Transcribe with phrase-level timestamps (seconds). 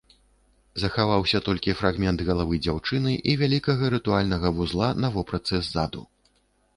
[0.83, 6.01] Захаваўся толькі фрагмент галавы дзяўчыны і вялікага рытуальнага вузла на вопратцы ззаду.